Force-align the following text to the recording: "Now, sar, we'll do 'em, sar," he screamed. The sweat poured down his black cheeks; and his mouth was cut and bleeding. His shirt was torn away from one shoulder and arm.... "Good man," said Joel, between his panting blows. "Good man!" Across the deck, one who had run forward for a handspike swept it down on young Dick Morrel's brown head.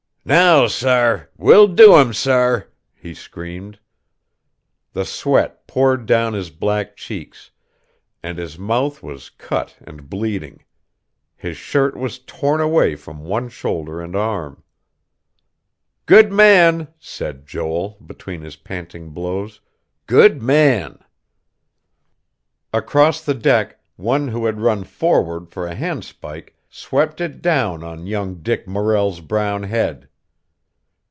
"Now, 0.23 0.67
sar, 0.67 1.31
we'll 1.35 1.67
do 1.67 1.95
'em, 1.95 2.13
sar," 2.13 2.67
he 2.93 3.15
screamed. 3.15 3.79
The 4.93 5.03
sweat 5.03 5.65
poured 5.65 6.05
down 6.05 6.33
his 6.33 6.51
black 6.51 6.95
cheeks; 6.95 7.49
and 8.21 8.37
his 8.37 8.55
mouth 8.55 9.01
was 9.01 9.31
cut 9.31 9.75
and 9.83 10.11
bleeding. 10.11 10.63
His 11.35 11.57
shirt 11.57 11.97
was 11.97 12.19
torn 12.19 12.61
away 12.61 12.95
from 12.95 13.23
one 13.23 13.49
shoulder 13.49 13.99
and 13.99 14.15
arm.... 14.15 14.61
"Good 16.05 16.31
man," 16.31 16.89
said 16.99 17.47
Joel, 17.47 17.97
between 18.05 18.41
his 18.43 18.57
panting 18.57 19.09
blows. 19.09 19.59
"Good 20.05 20.39
man!" 20.39 20.99
Across 22.71 23.25
the 23.25 23.33
deck, 23.33 23.79
one 23.95 24.27
who 24.27 24.45
had 24.45 24.61
run 24.61 24.83
forward 24.83 25.49
for 25.49 25.65
a 25.65 25.73
handspike 25.73 26.55
swept 26.69 27.21
it 27.21 27.41
down 27.41 27.83
on 27.83 28.05
young 28.05 28.43
Dick 28.43 28.67
Morrel's 28.67 29.19
brown 29.19 29.63
head. 29.63 30.07